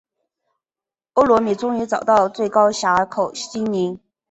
[1.13, 3.99] 欧罗米终于找到最高隘口精灵。